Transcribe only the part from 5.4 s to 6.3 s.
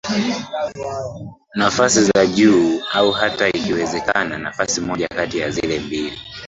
zile mbili